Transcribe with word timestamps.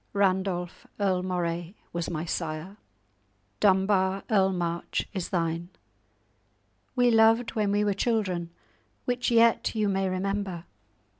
Randolph, 0.13 0.87
Earl 0.99 1.21
Moray, 1.21 1.75
was 1.93 2.09
my 2.09 2.25
sire; 2.25 2.77
Dunbar, 3.59 4.23
Earl 4.31 4.51
March, 4.51 5.07
is 5.13 5.29
thine. 5.29 5.69
We 6.95 7.11
loved 7.11 7.51
when 7.53 7.71
we 7.71 7.83
were 7.83 7.93
children, 7.93 8.49
which 9.05 9.29
yet 9.29 9.75
you 9.75 9.87
may 9.87 10.09
remember. 10.09 10.65